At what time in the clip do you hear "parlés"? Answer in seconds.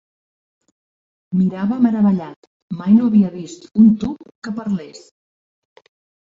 4.63-5.05